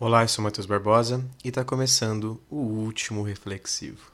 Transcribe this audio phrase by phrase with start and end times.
[0.00, 4.12] Olá, eu sou Matheus Barbosa e está começando o último reflexivo.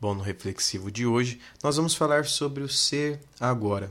[0.00, 3.90] Bom, no reflexivo de hoje, nós vamos falar sobre o ser agora.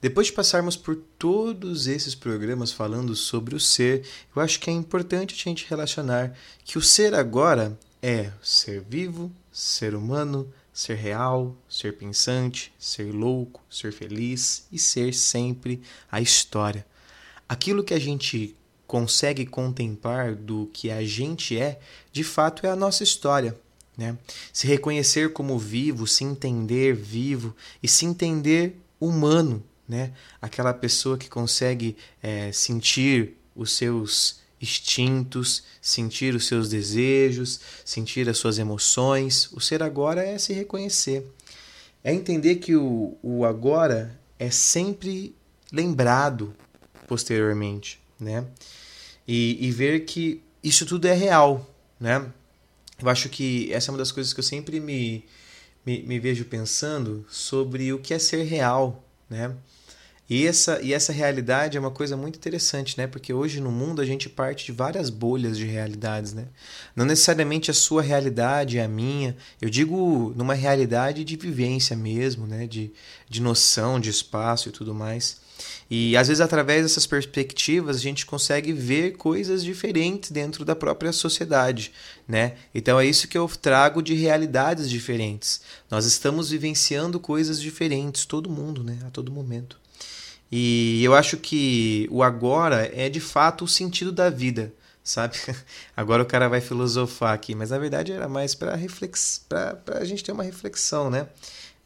[0.00, 4.72] Depois de passarmos por todos esses programas falando sobre o ser, eu acho que é
[4.72, 11.56] importante a gente relacionar que o ser agora é ser vivo, ser humano, ser real,
[11.68, 15.80] ser pensante, ser louco, ser feliz e ser sempre
[16.12, 16.86] a história.
[17.48, 18.54] Aquilo que a gente
[18.86, 21.80] consegue contemplar do que a gente é,
[22.12, 23.58] de fato é a nossa história.
[23.96, 24.18] Né?
[24.52, 30.12] Se reconhecer como vivo, se entender vivo e se entender humano, né?
[30.40, 38.38] Aquela pessoa que consegue é, sentir os seus instintos, sentir os seus desejos, sentir as
[38.38, 39.50] suas emoções.
[39.52, 41.26] O ser agora é se reconhecer.
[42.02, 45.34] É entender que o, o agora é sempre
[45.72, 46.54] lembrado
[47.06, 48.46] posteriormente, né?
[49.26, 52.24] E, e ver que isso tudo é real, né?
[53.00, 55.24] Eu acho que essa é uma das coisas que eu sempre me,
[55.84, 59.54] me, me vejo pensando sobre o que é ser real, né?
[60.28, 63.06] E essa, e essa realidade é uma coisa muito interessante, né?
[63.06, 66.46] Porque hoje no mundo a gente parte de várias bolhas de realidades, né?
[66.96, 69.36] Não necessariamente a sua realidade é a minha.
[69.60, 72.66] Eu digo numa realidade de vivência mesmo, né?
[72.66, 72.92] De,
[73.28, 75.44] de noção de espaço e tudo mais.
[75.88, 81.12] E às vezes, através dessas perspectivas, a gente consegue ver coisas diferentes dentro da própria
[81.12, 81.92] sociedade.
[82.26, 82.56] Né?
[82.74, 85.60] Então é isso que eu trago de realidades diferentes.
[85.88, 88.98] Nós estamos vivenciando coisas diferentes, todo mundo, né?
[89.06, 89.78] a todo momento.
[90.50, 95.36] E eu acho que o agora é de fato o sentido da vida, sabe?
[95.96, 99.44] Agora o cara vai filosofar aqui, mas na verdade era mais para reflex...
[99.86, 101.28] a gente ter uma reflexão, né?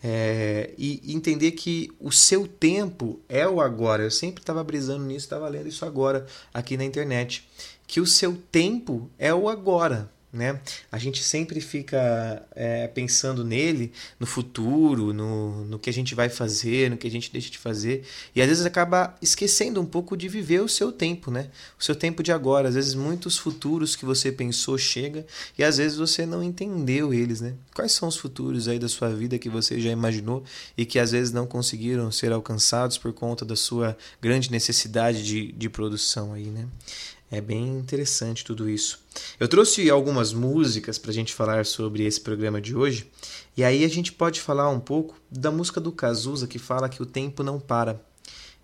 [0.02, 4.02] É, e entender que o seu tempo é o agora.
[4.02, 7.48] Eu sempre estava brisando nisso, estava lendo isso agora aqui na internet.
[7.86, 10.60] Que o seu tempo é o agora né?
[10.90, 16.28] A gente sempre fica é, pensando nele, no futuro, no, no que a gente vai
[16.28, 18.04] fazer, no que a gente deixa de fazer,
[18.34, 21.50] e às vezes acaba esquecendo um pouco de viver o seu tempo, né?
[21.78, 22.68] O seu tempo de agora.
[22.68, 25.26] Às vezes muitos futuros que você pensou chega
[25.58, 27.54] e às vezes você não entendeu eles, né?
[27.74, 30.44] Quais são os futuros aí da sua vida que você já imaginou
[30.76, 35.52] e que às vezes não conseguiram ser alcançados por conta da sua grande necessidade de,
[35.52, 36.68] de produção aí, né?
[37.30, 38.98] É bem interessante tudo isso.
[39.38, 43.08] Eu trouxe algumas músicas para a gente falar sobre esse programa de hoje,
[43.56, 47.00] e aí a gente pode falar um pouco da música do Cazuza que fala que
[47.00, 48.00] o tempo não para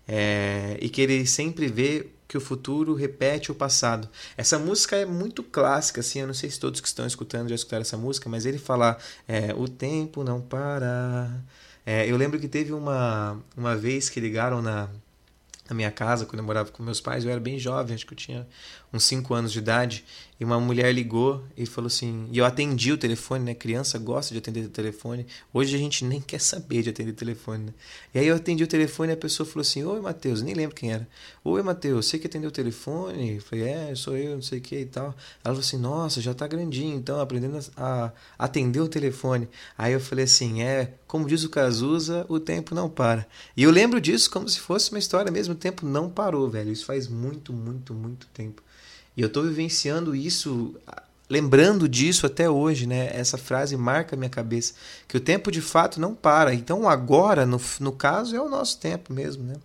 [0.07, 4.09] é, e que ele sempre vê que o futuro repete o passado.
[4.35, 7.55] Essa música é muito clássica, assim, eu não sei se todos que estão escutando já
[7.55, 8.97] escutaram essa música, mas ele fala
[9.27, 11.41] é, o tempo não para.
[11.85, 14.89] É, eu lembro que teve uma, uma vez que ligaram na
[15.69, 18.13] na minha casa, quando eu morava com meus pais, eu era bem jovem, acho que
[18.13, 18.47] eu tinha
[18.91, 20.05] uns 5 anos de idade,
[20.39, 23.55] e uma mulher ligou e falou assim, e eu atendi o telefone, né?
[23.55, 25.25] Criança gosta de atender o telefone.
[25.51, 27.73] Hoje a gente nem quer saber de atender o telefone, né?
[28.13, 30.75] E aí eu atendi o telefone e a pessoa falou assim: "Oi, Matheus", nem lembro
[30.75, 31.07] quem era.
[31.43, 34.61] "Oi, Matheus, você que atendeu o telefone?" Eu falei: "É, sou eu, não sei o
[34.61, 35.05] que e tal".
[35.05, 39.49] Ela falou assim: "Nossa, já tá grandinho, então aprendendo a, atender o telefone".
[39.75, 43.25] Aí eu falei assim: "É, como diz o Cazuza, o tempo não para".
[43.55, 46.71] E eu lembro disso como se fosse uma história mesmo, tempo não parou, velho.
[46.71, 48.61] Isso faz muito, muito, muito tempo.
[49.15, 50.75] E eu estou vivenciando isso,
[51.29, 53.09] lembrando disso até hoje, né?
[53.13, 54.73] Essa frase marca minha cabeça,
[55.07, 56.53] que o tempo de fato não para.
[56.53, 59.55] Então agora, no, no caso, é o nosso tempo mesmo, né?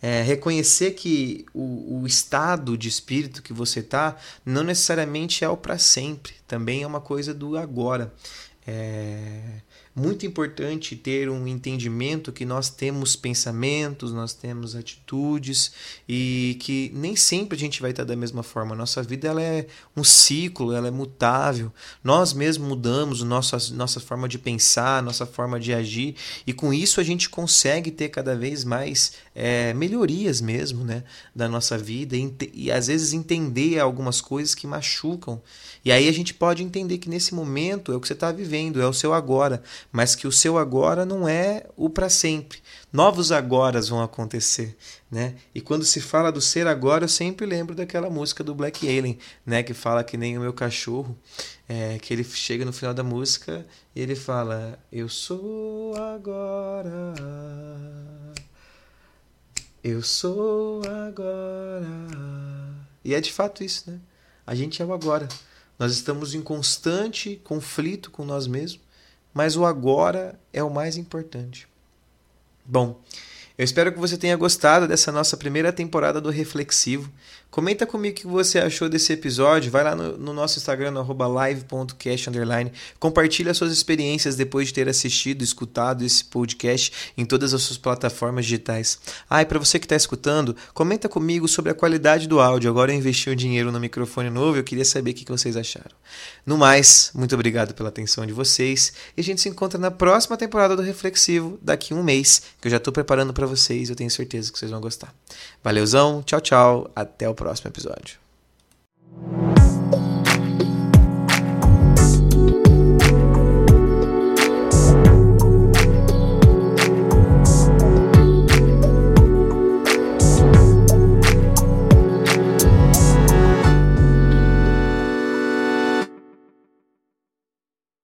[0.00, 4.16] É, reconhecer que o, o, estado de espírito que você está
[4.46, 8.12] não necessariamente é o para sempre, também é uma coisa do agora.
[8.64, 9.60] É,
[9.98, 15.72] muito importante ter um entendimento que nós temos pensamentos, nós temos atitudes
[16.08, 18.76] e que nem sempre a gente vai estar da mesma forma.
[18.76, 19.66] Nossa vida ela é
[19.96, 21.72] um ciclo, ela é mutável.
[22.02, 26.14] Nós mesmos mudamos nossa, nossa forma de pensar, nossa forma de agir
[26.46, 31.02] e com isso a gente consegue ter cada vez mais é, melhorias mesmo né,
[31.34, 35.42] da nossa vida e, e às vezes entender algumas coisas que machucam.
[35.84, 38.80] E aí a gente pode entender que nesse momento é o que você está vivendo,
[38.80, 42.58] é o seu agora mas que o seu agora não é o para sempre.
[42.92, 44.76] Novos agoras vão acontecer,
[45.10, 45.34] né?
[45.54, 49.18] E quando se fala do ser agora, eu sempre lembro daquela música do Black Alien,
[49.44, 49.62] né?
[49.62, 51.16] Que fala que nem o meu cachorro,
[51.68, 57.14] é, que ele chega no final da música e ele fala: Eu sou agora.
[59.82, 61.86] Eu sou agora.
[63.04, 63.98] E é de fato isso, né?
[64.46, 65.28] A gente é o agora.
[65.78, 68.80] Nós estamos em constante conflito com nós mesmos,
[69.32, 71.68] mas o agora é o mais importante.
[72.64, 73.00] Bom,
[73.56, 77.10] eu espero que você tenha gostado dessa nossa primeira temporada do Reflexivo.
[77.50, 79.70] Comenta comigo o que você achou desse episódio.
[79.70, 82.30] Vai lá no, no nosso Instagram, no live.cast.
[83.00, 88.44] Compartilha suas experiências depois de ter assistido, escutado esse podcast em todas as suas plataformas
[88.44, 88.98] digitais.
[89.30, 92.70] Ah, e para você que está escutando, comenta comigo sobre a qualidade do áudio.
[92.70, 95.56] Agora eu investi o um dinheiro no microfone novo eu queria saber o que vocês
[95.56, 95.90] acharam.
[96.44, 98.92] No mais, muito obrigado pela atenção de vocês.
[99.16, 102.70] E a gente se encontra na próxima temporada do Reflexivo, daqui um mês, que eu
[102.70, 103.88] já estou preparando para vocês.
[103.88, 105.14] Eu tenho certeza que vocês vão gostar.
[105.62, 106.90] Valeuzão, tchau, tchau.
[106.94, 108.27] Até o próximo episódio.